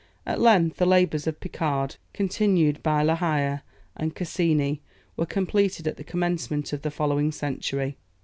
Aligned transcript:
At 0.25 0.41
length 0.41 0.77
the 0.77 0.87
labours 0.87 1.27
of 1.27 1.39
Picard, 1.39 1.97
continued 2.11 2.81
by 2.81 3.03
La 3.03 3.13
Hire 3.17 3.61
and 3.95 4.15
Cassini, 4.15 4.81
were 5.15 5.27
completed 5.27 5.87
at 5.87 5.97
the 5.97 6.03
commencement 6.03 6.73
of 6.73 6.81
the 6.81 6.89
following 6.89 7.31
century. 7.31 7.97